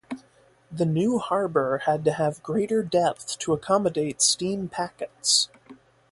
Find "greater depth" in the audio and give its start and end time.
2.41-3.37